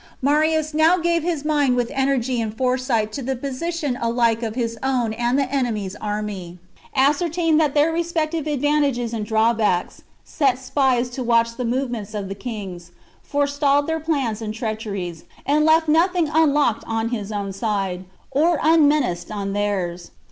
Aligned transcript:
Marius 0.19 0.73
now 0.73 0.97
gave 0.97 1.21
his 1.21 1.45
mind 1.45 1.75
with 1.75 1.91
energy 1.93 2.41
and 2.41 2.57
fore 2.57 2.75
sight 2.75 3.11
to 3.11 3.21
the 3.21 3.35
position 3.35 3.99
alike 4.01 4.41
of 4.41 4.55
his 4.55 4.75
own 4.81 5.13
and 5.13 5.37
the 5.37 5.47
enemy's 5.51 5.95
army, 5.97 6.57
ascertained 6.95 7.61
their 7.61 7.91
respective 7.93 8.47
advantages 8.47 9.13
and 9.13 9.27
drawbacks, 9.27 10.01
set 10.23 10.57
spies 10.57 11.07
to 11.11 11.21
watch 11.21 11.55
the 11.55 11.65
movements 11.65 12.15
of 12.15 12.29
the 12.29 12.33
kings, 12.33 12.89
forestalled 13.21 13.85
their 13.85 13.99
plans 13.99 14.41
and 14.41 14.55
treacheries, 14.55 15.23
and 15.45 15.65
left 15.65 15.87
nothing 15.87 16.27
unlooked 16.33 16.81
to 16.81 16.87
on 16.87 17.09
his 17.09 17.31
own 17.31 17.53
side, 17.53 18.03
or 18.31 18.57
unmenaced 18.63 19.29
on 19.29 19.53
theirs. 19.53 20.09